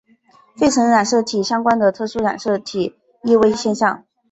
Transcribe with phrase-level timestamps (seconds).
[0.57, 4.03] 费城染色体相关的特殊染色体易位现象。